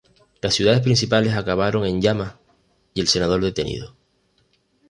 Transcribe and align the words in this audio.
Las 0.41 0.55
ciudades 0.55 0.81
principales 0.81 1.35
acabaron 1.35 1.85
en 1.85 2.01
llamas 2.01 2.33
y 2.95 3.01
el 3.01 3.07
senador 3.07 3.39
detenido. 3.43 3.95